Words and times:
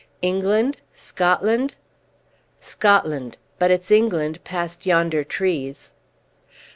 "England? 0.23 0.77
Scotland?" 0.95 1.75
"Scotland. 2.59 3.37
But 3.59 3.69
it's 3.69 3.91
England 3.91 4.43
past 4.43 4.87
yonder 4.87 5.23
trees." 5.23 5.93